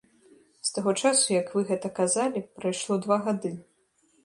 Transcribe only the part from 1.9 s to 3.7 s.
казалі прайшло два гады.